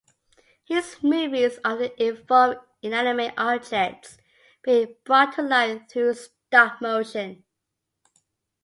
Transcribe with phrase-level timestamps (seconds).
[0.65, 4.17] His movies often involve inanimate objects
[4.63, 7.43] being brought to life through stop motion.